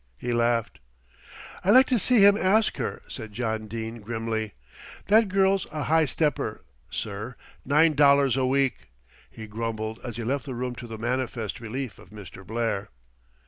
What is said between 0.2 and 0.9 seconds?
laughed.